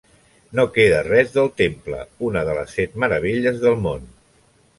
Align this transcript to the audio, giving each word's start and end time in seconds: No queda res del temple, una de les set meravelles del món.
No 0.59 0.63
queda 0.77 1.01
res 1.07 1.29
del 1.35 1.51
temple, 1.63 1.99
una 2.31 2.43
de 2.49 2.57
les 2.61 2.73
set 2.79 2.97
meravelles 3.05 3.61
del 3.67 3.79
món. 3.87 4.11